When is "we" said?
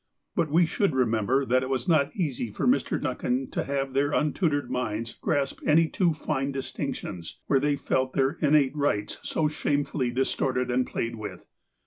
0.49-0.65